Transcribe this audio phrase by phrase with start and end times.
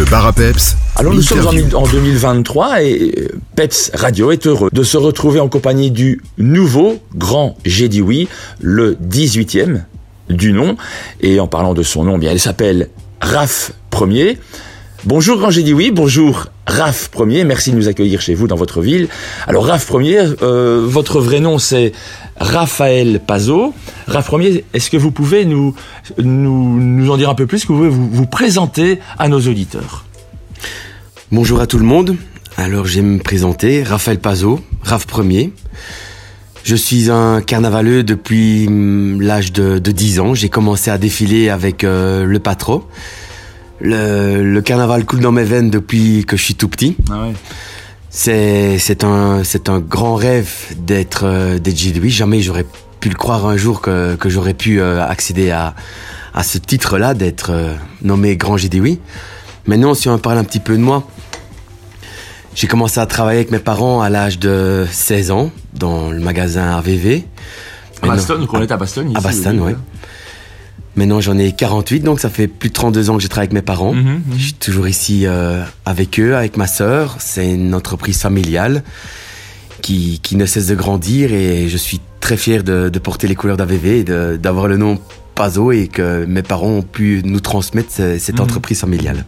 [0.00, 0.76] Le bar à Peps.
[0.96, 1.76] Alors nous sommes en, l'interview.
[1.76, 7.02] en 2023 et euh, Peps Radio est heureux de se retrouver en compagnie du nouveau
[7.14, 8.26] grand J'ai dit oui,
[8.62, 9.82] le 18e
[10.30, 10.78] du nom.
[11.20, 12.88] Et en parlant de son nom, eh bien, il s'appelle
[13.20, 14.38] Raph Premier.
[15.04, 18.54] Bonjour grand J'ai dit oui, bonjour Raph Premier, merci de nous accueillir chez vous dans
[18.54, 19.08] votre ville.
[19.48, 21.90] Alors Raph Premier, euh, votre vrai nom c'est
[22.38, 23.74] Raphaël Pazot.
[24.06, 25.74] Raph Premier, est-ce que vous pouvez nous,
[26.16, 30.04] en dire un peu plus, que vous pouvez vous, vous présenter à nos auditeurs?
[31.32, 32.16] Bonjour à tout le monde.
[32.56, 35.52] Alors, je me présenter, Raphaël Pazot, Raph Premier.
[36.62, 40.34] Je suis un carnavaleux depuis hum, l'âge de, de 10 ans.
[40.34, 42.86] J'ai commencé à défiler avec euh, le patro.
[43.80, 46.96] Le, le carnaval coule dans mes veines depuis que je suis tout petit.
[47.10, 47.32] Ah ouais.
[48.10, 52.10] C'est un grand rêve d'être euh, Jédoui.
[52.10, 52.66] Jamais j'aurais
[52.98, 55.74] pu le croire un jour que que j'aurais pu euh, accéder à
[56.34, 58.98] à ce titre-là d'être euh, nommé grand Jédoui.
[59.66, 61.06] Maintenant, si on parle un petit peu de moi,
[62.54, 66.76] j'ai commencé à travailler avec mes parents à l'âge de 16 ans dans le magasin
[66.76, 67.24] AVV.
[68.02, 69.16] À Baston, donc on est à Baston ici.
[69.16, 69.72] À Baston, oui.
[70.96, 73.52] Maintenant, j'en ai 48, donc ça fait plus de 32 ans que je travaille avec
[73.54, 73.92] mes parents.
[73.94, 74.22] Mhm.
[74.36, 77.16] Je suis toujours ici euh, avec eux, avec ma sœur.
[77.20, 78.82] C'est une entreprise familiale
[79.82, 83.34] qui, qui ne cesse de grandir et je suis très fier de, de porter les
[83.36, 84.04] couleurs d'AVV et
[84.38, 84.98] d'avoir le nom
[85.36, 88.42] Pazo et que mes parents ont pu nous transmettre ce- cette Mhm.
[88.42, 89.24] entreprise familiale.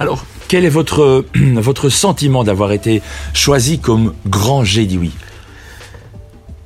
[0.00, 3.00] Alors, quel est votre, votre sentiment d'avoir été
[3.34, 5.12] choisi comme grand dit oui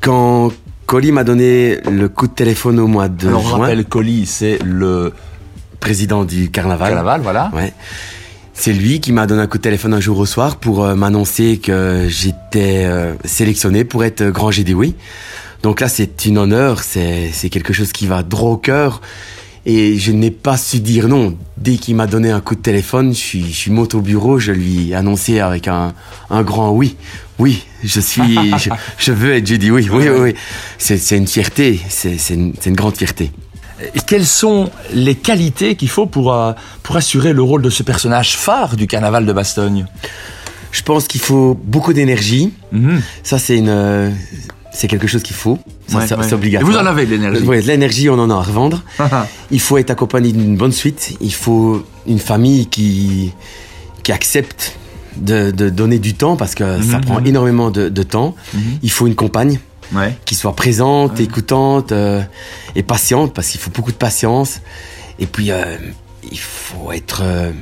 [0.01, 0.53] Quand
[0.87, 4.25] Colli m'a donné le coup de téléphone au mois de Alors, on juin, rappelle Colli,
[4.25, 5.13] c'est le
[5.81, 7.51] président du carnaval, carnaval, voilà.
[7.53, 7.73] Ouais.
[8.55, 10.95] C'est lui qui m'a donné un coup de téléphone un jour au soir pour euh,
[10.95, 14.95] m'annoncer que j'étais euh, sélectionné pour être euh, grand GDWI.
[15.63, 19.03] Donc là, c'est une honneur, c'est c'est quelque chose qui va droit au cœur.
[19.69, 21.37] Et je n'ai pas su dire non.
[21.57, 24.39] Dès qu'il m'a donné un coup de téléphone, je suis, je suis monté au bureau,
[24.39, 25.93] je lui ai annoncé avec un,
[26.31, 26.95] un grand oui.
[27.41, 30.19] Oui, je suis, je, je veux être Judy, oui, oui, oui.
[30.21, 30.35] oui.
[30.79, 33.33] C'est une fierté, c'est une, grande fierté.
[33.95, 36.53] Et quelles sont les qualités qu'il faut pour, euh,
[36.85, 39.87] pour assurer le rôle de ce personnage phare du carnaval de Bastogne?
[40.71, 42.53] Je pense qu'il faut beaucoup d'énergie.
[42.71, 43.03] Mhm.
[43.25, 44.11] Ça, c'est une, euh,
[44.77, 45.59] c'est quelque chose qu'il faut.
[45.89, 46.23] Ça, Ouais, c'est ouais.
[46.25, 46.71] c'est Et obligatoire.
[46.71, 48.83] vous en avez de l'énergie Oui, de l'énergie, on en a à revendre.
[49.51, 51.15] Il faut être accompagné d'une bonne suite.
[51.21, 53.33] Il faut une famille qui,
[54.03, 54.77] qui accepte
[55.17, 57.27] de, de donner du temps parce que ça Mhm, prend mhm.
[57.27, 58.35] énormément de, de temps.
[58.55, 58.61] Mhm.
[58.83, 59.59] Il faut une compagne
[59.95, 60.17] Ouais.
[60.25, 62.21] qui soit présente, écoutante euh,
[62.75, 64.61] et patiente parce qu'il faut beaucoup de patience.
[65.21, 65.77] Et puis, euh,
[66.31, 67.53] il faut être euh,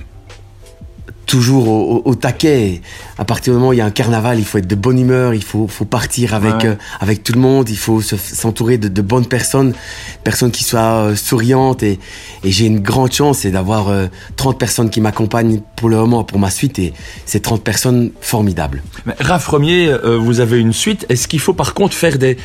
[1.27, 2.81] toujours au, au- au taquet.
[3.19, 4.99] À partir du moment où il y a un carnaval, il faut être de bonne
[4.99, 6.67] humeur, il faut, faut partir avec, Ouais.
[6.67, 9.75] euh, avec tout le monde, il faut se- s'entourer de, de bonnes personnes,
[10.23, 11.83] personnes qui soient euh, souriantes.
[11.83, 11.99] Et,
[12.45, 16.25] et j'ai une grande chance, c'est d'avoir euh, 30 personnes qui m'accompagnent pour le moment,
[16.25, 16.79] pour ma suite.
[16.79, 16.93] Et
[17.27, 18.83] c'est 30 personnes formidables.
[19.07, 21.07] Mais Raph Premier, euh, vous avez une suite.
[21.09, 22.37] Est-ce qu'il faut par contre faire des,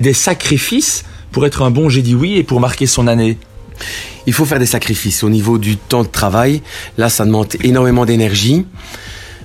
[0.00, 3.38] des sacrifices pour être un bon J'ai dit oui et pour marquer son année?
[4.26, 6.62] Il faut faire des sacrifices au niveau du temps de travail.
[6.98, 8.64] Là, ça demande énormément d'énergie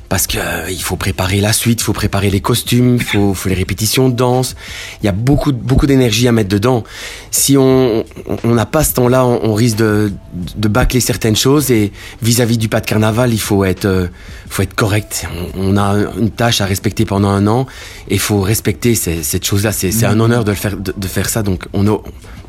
[0.09, 3.34] parce que euh, il faut préparer la suite, il faut préparer les costumes, il faut,
[3.34, 4.56] faut les répétitions de danse.
[5.01, 6.84] Il y a beaucoup, beaucoup d'énergie à mettre dedans.
[7.31, 8.06] Si on
[8.44, 10.12] on- n'a pas ce temps-là, on, on risque de,
[10.56, 11.72] de bâcler certaines choses.
[11.72, 11.91] Et
[12.22, 14.07] vis-à-vis du pas de carnaval, il faut être, euh,
[14.50, 15.25] faut être correct.
[15.57, 17.66] On, on a une tâche à respecter pendant un an
[18.07, 19.72] et il faut respecter ces- cette chose-là.
[19.72, 21.44] C'est c'est un honneur de, le faire, de, de faire ça.
[21.44, 22.00] Donc, on a,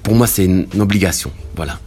[0.02, 1.30] pour moi, c'est une, une obligation.
[1.56, 1.78] Voilà.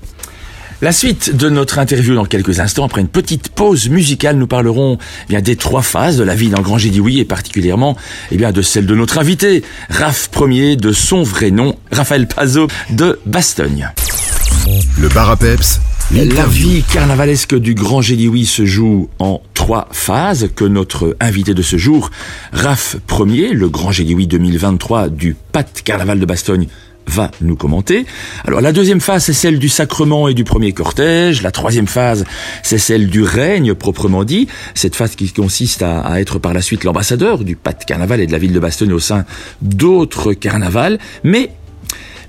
[0.81, 4.97] La suite de notre interview dans quelques instants, après une petite pause musicale, nous parlerons
[4.97, 7.95] eh bien des trois phases de la vie d'un grand J'ai dit oui et particulièrement
[8.31, 12.67] eh bien de celle de notre invité, Raph Premier, de son vrai nom, Raphaël Pazot
[12.89, 13.91] de Bastogne.
[14.97, 15.37] Le bar.
[16.13, 21.53] La vie carnavalesque du Grand Génie Oui se joue en trois phases que notre invité
[21.53, 22.09] de ce jour,
[22.51, 26.67] Raph Premier, le Grand Génie Oui 2023 du PAT Carnaval de Bastogne,
[27.07, 28.05] va nous commenter.
[28.45, 31.41] Alors la deuxième phase, c'est celle du sacrement et du premier cortège.
[31.41, 32.25] La troisième phase,
[32.63, 34.47] c'est celle du règne proprement dit.
[34.75, 38.31] Cette phase qui consiste à, être par la suite l'ambassadeur du PAT Carnaval et de
[38.31, 39.25] la ville de Bastogne au sein
[39.61, 40.99] d'autres carnavals.
[41.23, 41.51] Mais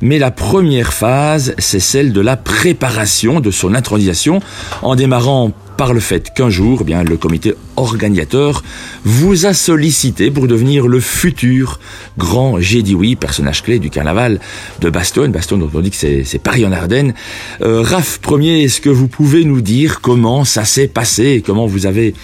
[0.02, 4.40] mais la première phase, c'est celle de la préparation de son intronisation,
[4.82, 8.62] en démarrant par le fait qu'un jour, eh bien, le comité organisateur
[9.04, 11.80] vous a sollicité pour devenir le futur
[12.19, 14.40] grand J'ai dit oui, personnage clé du carnaval
[14.80, 15.32] de Bastogne.
[15.32, 17.14] Bastogne, dont on dit que c'est Paris en Ardennes.
[17.62, 21.86] Euh, Raph Premier, est-ce que vous pouvez nous dire comment ça s'est passé, comment vous
[21.86, 22.14] avez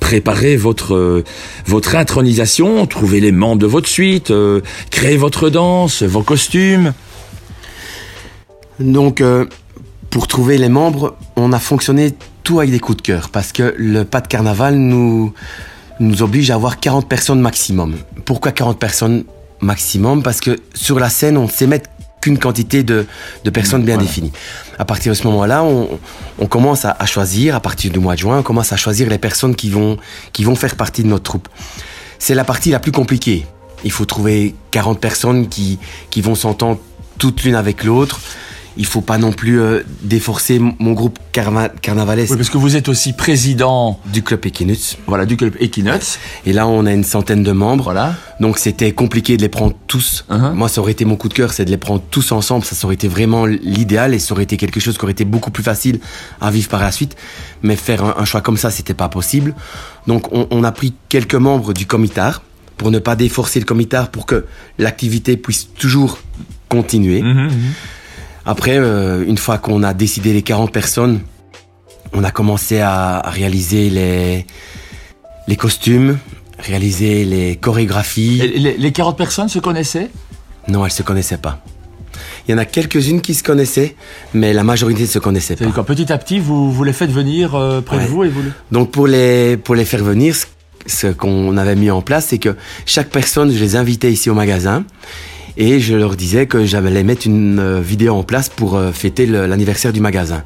[0.00, 1.24] préparé votre euh,
[1.66, 4.60] votre intronisation, trouver les membres de votre suite, euh,
[4.90, 6.92] créer votre danse, vos costumes?
[8.80, 9.44] Donc, euh,
[10.08, 13.74] pour trouver les membres, on a fonctionné tout avec des coups de cœur parce que
[13.76, 15.32] le pas de carnaval nous,
[16.00, 17.96] nous oblige à avoir 40 personnes maximum.
[18.24, 19.24] Pourquoi 40 personnes
[19.60, 20.22] maximum?
[20.22, 21.90] Parce que sur la scène, on ne sait mettre
[22.20, 23.06] qu'une quantité de,
[23.44, 24.06] de personnes bien Voilà.
[24.06, 24.32] définies.
[24.78, 25.88] À partir de ce moment-là, on,
[26.38, 29.08] on commence à, à choisir, à partir du mois de juin, on commence à choisir
[29.08, 29.96] les personnes qui vont,
[30.32, 31.48] qui vont faire partie de notre troupe.
[32.18, 33.46] C'est la partie la plus compliquée.
[33.84, 35.78] Il faut trouver 40 personnes qui,
[36.10, 36.78] qui vont s'entendre
[37.16, 38.20] toutes l'une avec l'autre.
[38.82, 42.76] Il faut pas non plus euh, déforcer mon groupe carna- carnavalesque Oui, parce que vous
[42.76, 44.96] êtes aussi président du club Equinus.
[45.06, 46.18] voilà, du club Equinox.
[46.46, 47.84] Et là, on a une centaine de membres.
[47.84, 48.14] Voilà.
[48.40, 50.24] Donc c'était compliqué de les prendre tous.
[50.30, 50.54] Uh-huh.
[50.54, 52.64] Moi, ça aurait été mon coup de cœur, c'est de les prendre tous ensemble.
[52.64, 55.26] Ça, ça aurait été vraiment l'idéal et ça aurait été quelque chose qui aurait été
[55.26, 56.00] beaucoup plus facile
[56.40, 57.16] à vivre par la suite.
[57.62, 59.54] Mais faire un, un choix comme ça, c'était pas possible.
[60.06, 62.40] Donc on, on a pris quelques membres du comitard
[62.78, 64.46] pour ne pas déforcer le comitard pour que
[64.78, 66.16] l'activité puisse toujours
[66.70, 67.20] continuer.
[67.20, 67.50] Mhm, mhm.
[68.46, 71.20] Après, euh, une fois qu'on a décidé les 40 personnes,
[72.12, 74.46] on a commencé à, à réaliser les,
[75.46, 76.18] les costumes,
[76.58, 78.40] réaliser les chorégraphies.
[78.42, 80.10] Et les, les 40 personnes se connaissaient?
[80.68, 81.62] Non, elles se connaissaient pas.
[82.48, 83.94] Il y en a quelques-unes qui se connaissaient,
[84.34, 85.66] mais la majorité ne se connaissait pas.
[85.66, 88.04] Quand petit à petit, vous, vous les faites venir euh, près Ouais.
[88.04, 88.42] de vous et vous
[88.72, 90.46] Donc pour les, pour les faire venir, ce-
[90.86, 92.56] ce qu'on avait mis en place, c'est que
[92.86, 94.84] chaque personne, je les invitais ici au magasin
[95.60, 99.26] et je leur disais que j'allais mettre une euh, vidéo en place pour euh, fêter
[99.26, 100.42] l'anniversaire du magasin.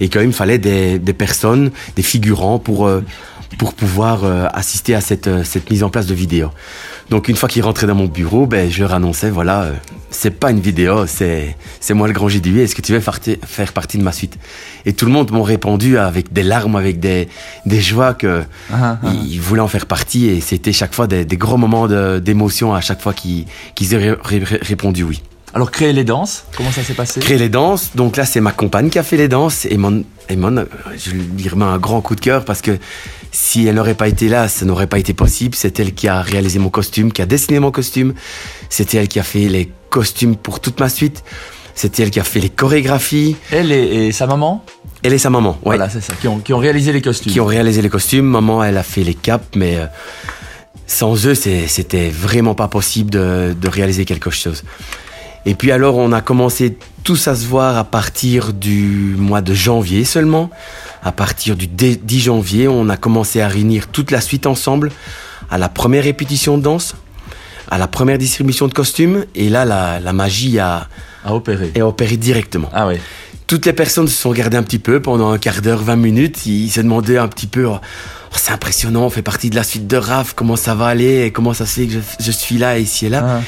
[0.00, 3.04] Et qu'il me fallait des, des personnes, des figurants pour, euh,
[3.56, 6.50] pour pouvoir euh, assister à cette, euh, cette mise en place de vidéo.
[7.10, 9.72] Donc une fois qu'ils rentraient dans mon bureau, ben, je leur annonçais, voilà, euh,
[10.10, 13.72] c'est pas une vidéo, c'est c'est moi le grand Gédouillet, est-ce que tu veux faire
[13.72, 14.38] partie de ma suite?
[14.84, 17.28] Et tout le monde m'ont répondu avec des larmes, avec des,
[17.64, 19.08] des joies que Ah, ah.
[19.24, 22.80] ils voulaient en faire partie et c'était chaque fois des, des gros moments d'émotion à
[22.82, 25.22] chaque fois qu'ils qu'ils aient ré- ré- répondu oui.
[25.54, 27.20] Alors créer les danses, comment ça s'est passé?
[27.20, 30.04] Créer les danses, donc là c'est ma compagne qui a fait les danses et mon,
[30.28, 30.66] et mon-
[30.96, 32.78] je lui remets un grand coup de cœur parce que
[33.32, 35.54] si elle n'aurait pas été là, ça n'aurait pas été possible.
[35.54, 38.14] C'est elle qui a réalisé mon costume, qui a dessiné mon costume.
[38.68, 41.24] C'était elle qui a fait les costumes pour toute ma suite.
[41.74, 43.36] C'était elle qui a fait les chorégraphies.
[43.52, 44.64] Elle et, et sa maman?
[45.02, 47.30] Elle et sa maman, ouais, Voilà, c'est ça, qui ont, qui ont réalisé les costumes.
[47.32, 48.24] qui ont réalisé les costumes.
[48.26, 49.86] Maman, elle a fait les capes, mais euh,
[50.88, 54.64] sans eux, c'était vraiment pas possible de, de réaliser quelque chose.
[55.46, 59.54] Et puis alors, on a commencé tous à se voir à partir du mois de
[59.54, 60.50] janvier seulement.
[61.02, 64.90] À partir du dé- 10 janvier, on a commencé à réunir toute la suite ensemble
[65.50, 66.94] à la première répétition de danse,
[67.70, 69.24] à la première distribution de costumes.
[69.34, 70.88] Et là, la, la magie a,
[71.78, 72.68] a opéré directement.
[72.74, 72.96] Ah oui.
[73.46, 76.44] Toutes les personnes se sont regardées un petit peu pendant un quart d'heure, 20 minutes.
[76.44, 77.78] Ils se demandaient un petit peu, oh,
[78.32, 81.30] c'est impressionnant, on fait partie de la suite de RAF, comment ça va aller, et
[81.30, 83.24] comment ça se fait que je, je suis là, ici et là.
[83.26, 83.40] Ah.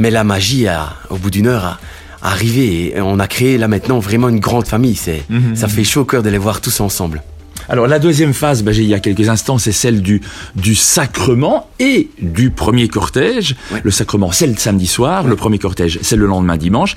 [0.00, 1.78] Mais la magie, a, au bout d'une heure, a,
[2.22, 2.96] arrivé.
[2.96, 4.96] Et on a créé là maintenant vraiment une grande famille.
[4.96, 7.22] C'est, Mhm, ça fait chaud au cœur de les voir tous ensemble.
[7.68, 10.20] Alors la deuxième phase, j'ai- il y a quelques instants, c'est celle du,
[10.56, 13.54] du sacrement et du premier cortège.
[13.72, 13.80] Ouais.
[13.84, 16.96] Le sacrement, c'est le samedi soir, le premier cortège, c'est le lendemain dimanche.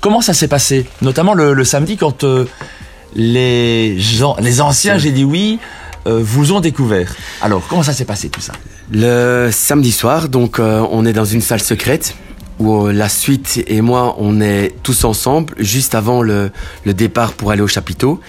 [0.00, 0.86] Comment ça s'est passé?
[1.02, 2.44] Notamment le, le samedi quand euh,
[3.14, 5.58] les, gens, les anciens, j'ai dit oui,
[6.06, 7.14] euh, vous ont découvert.
[7.40, 8.52] Alors, comment ça s'est passé tout ça?
[8.92, 12.14] Le samedi soir, donc euh, on est dans une salle secrète
[12.58, 16.50] où euh, la suite et moi on est tous ensemble juste avant le,
[16.86, 18.20] départ pour aller au chapiteau.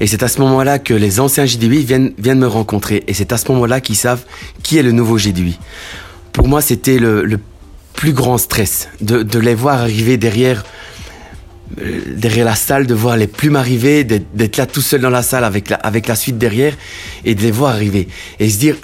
[0.00, 3.04] Et c'est à ce moment-là que les anciens GDI viennent, viennent me rencontrer.
[3.06, 4.24] Et c'est à ce moment-là qu'ils savent
[4.62, 5.58] qui est le nouveau GDI.
[6.32, 7.38] Pour moi, c'était le,
[7.94, 10.64] plus grand stress de, les voir arriver derrière
[11.80, 15.08] euh, derrière la salle, de voir les plumes arriver, d'être d'être là tout seul dans
[15.08, 16.74] la salle avec la, avec la suite derrière
[17.24, 18.08] et de les voir arriver.
[18.38, 18.76] Et se dire,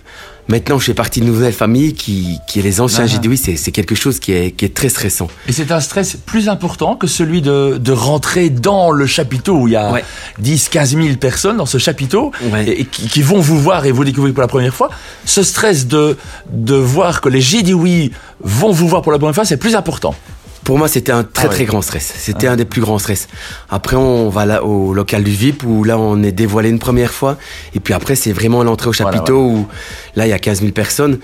[0.48, 3.06] maintenant je fais partie d'une nouvelle famille qui, qui est les anciens Ah.
[3.06, 5.28] GDI, c'est c'est quelque chose qui est, qui est très stressant.
[5.48, 9.68] Et c'est un stress plus important que celui de, de rentrer dans le chapiteau où
[9.68, 10.04] il y a Ouais.
[10.40, 12.64] 10, 15 000 personnes dans ce chapiteau Ouais.
[12.68, 14.90] et, et qui, qui vont vous voir et vous découvrir pour la première fois.
[15.24, 16.16] Ce stress de,
[16.52, 20.14] de voir que les Jédioui vont vous voir pour la première fois, c'est plus important.
[20.64, 22.12] Pour moi, c'était un très Ah très grand stress.
[22.16, 23.28] C'était un des plus grands stress.
[23.68, 27.12] Après, on va là au local du VIP où là, on est dévoilé une première
[27.12, 27.36] fois.
[27.74, 29.66] Et puis après, c'est vraiment l'entrée au Voilà, chapiteau où
[30.14, 31.18] là, il y a 15 000 personnes.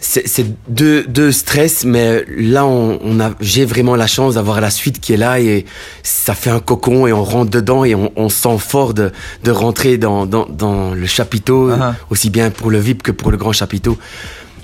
[0.00, 4.70] C'est deux, deux stress, mais là, on, on a, j'ai vraiment la chance d'avoir la
[4.70, 5.64] suite qui est là et
[6.04, 9.10] ça fait un cocon et on rentre dedans et on, on sent fort de,
[9.42, 11.94] de rentrer dans, dans, dans le chapiteau, Ah ah.
[12.10, 13.98] aussi bien pour le VIP que pour le grand chapiteau.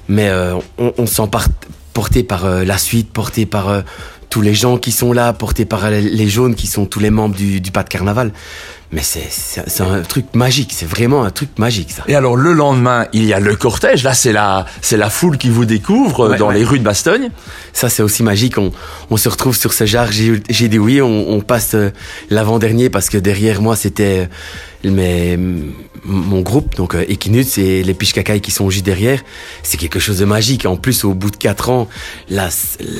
[0.08, 1.48] Mais euh, on, on se sent par-
[1.94, 3.80] porté par euh, la suite, porté par euh,
[4.28, 7.36] tous les gens qui sont là, portés par les jaunes, qui sont tous les membres
[7.36, 8.32] du pas de carnaval.
[8.94, 12.04] Mais c'est un truc magique, c'est vraiment un truc magique ça.
[12.06, 15.48] Et alors le lendemain, il y a le cortège, là c'est la, la foule qui
[15.50, 16.54] vous découvre Ouais, dans ouais.
[16.58, 17.30] les rues de Bastogne.
[17.72, 18.70] Ça c'est aussi magique, on,
[19.10, 21.90] on se retrouve sur ce jar, j'ai dit oui, on, on passe euh,
[22.30, 24.28] l'avant-dernier parce que derrière moi c'était
[24.84, 25.36] euh, mes,
[26.04, 29.20] mon groupe, donc euh, Equinus et les Pichcacailles qui sont juste derrière.
[29.62, 30.66] C'est quelque chose de magique.
[30.66, 31.88] En plus, au bout de quatre ans,
[32.28, 32.50] la,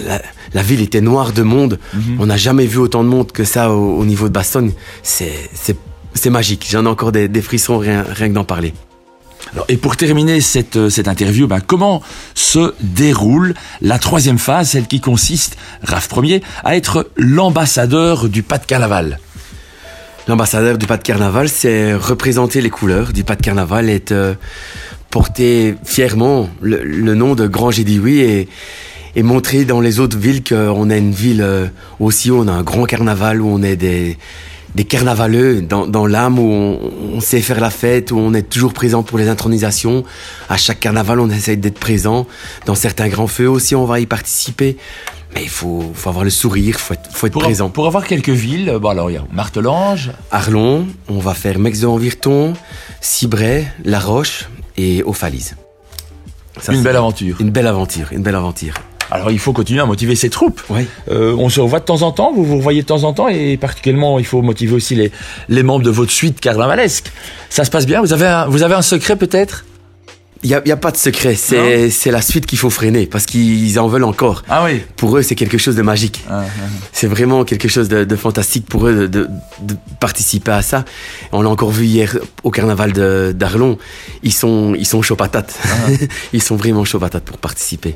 [0.06, 0.22] la,
[0.54, 1.78] la ville était noire de monde.
[2.18, 4.72] On n'a jamais vu autant de monde que ça au, au niveau de Bastogne.
[5.02, 5.50] C'est
[6.14, 6.66] c'est- magique.
[6.71, 8.73] J'en ai encore des, des frissons rien, rien que d'en parler.
[9.52, 12.02] Alors, et pour terminer cette, euh, cette interview, ben, comment
[12.35, 18.59] se déroule la troisième phase, celle qui consiste, Raph Premier, à être l'ambassadeur du pas
[18.59, 19.18] de carnaval?
[20.26, 24.35] L'ambassadeur du pas de carnaval, c'est représenter les couleurs du pas de carnaval, être euh,
[25.11, 28.49] porter fièrement le, le nom de Grand Gédioui et,
[29.16, 31.66] et montrer dans les autres villes qu'on est une ville euh,
[32.00, 34.16] aussi où on a un grand carnaval, où on est des,
[34.75, 38.49] des carnavaleux dans, dans l'âme, où on, on sait faire la fête, où on est
[38.49, 40.04] toujours présent pour les intronisations.
[40.49, 42.26] À chaque carnaval, on essaye d'être présent.
[42.66, 44.76] Dans certains grands feux aussi, on va y participer.
[45.35, 47.69] Mais il faut, faut avoir le sourire, faut être, faut être pour, présent.
[47.69, 51.81] pour avoir quelques villes, bon alors il y a Martelange, Arlon, on va faire Mex
[51.81, 52.52] de Envirton,
[53.00, 55.57] Cibray, La Roche et Aufalise.
[56.61, 57.40] Ça, une belle aventure.
[57.40, 58.75] Une belle aventure, une belle aventure.
[59.14, 60.61] Alors il faut continuer à motiver ses troupes.
[60.71, 60.87] Oui.
[61.11, 63.28] Euh, on se revoit de temps en temps, vous vous revoyez de temps en temps,
[63.28, 65.12] et particulièrement il faut motiver aussi les,
[65.49, 67.12] les membres de votre suite carnavalesque.
[67.49, 68.00] Ça se passe bien?
[68.00, 69.64] Vous avez un, vous avez un secret peut-être?
[70.42, 73.25] Il n'y a, y a pas de secret, c'est la suite qu'il faut freiner parce
[73.25, 74.42] qu'ils en veulent encore.
[74.50, 74.83] Ah oui.
[74.97, 76.23] Pour eux, c'est quelque chose de magique.
[76.92, 79.28] C'est vraiment quelque chose de, de fantastique pour eux de, de-
[79.62, 80.85] de participer à ça.
[81.33, 83.78] On l'a encore vu hier au carnaval de- d'Arlon.
[84.23, 85.59] Ils sont, ils sont chauds patates.
[86.35, 87.94] ils sont vraiment chauds patates pour participer.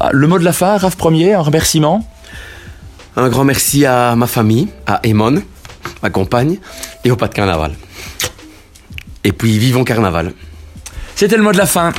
[0.00, 2.06] Ah, le mot de la fin, Raph Premier, un remerciement
[3.16, 5.42] Un grand merci à ma famille, à Emon,
[6.02, 6.58] ma compagne,
[7.04, 7.72] et au pas de carnaval.
[9.24, 10.32] Et puis, vivons carnaval.
[11.16, 11.92] C'était le mot de la fin.